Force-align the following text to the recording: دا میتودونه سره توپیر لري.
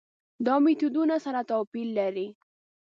دا 0.45 0.55
میتودونه 0.63 1.15
سره 1.25 1.41
توپیر 1.49 1.87
لري. 1.97 2.27